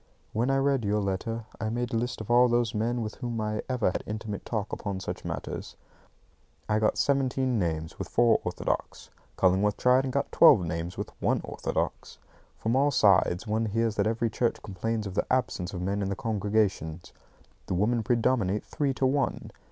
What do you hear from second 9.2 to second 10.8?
Cullingworth tried and got twelve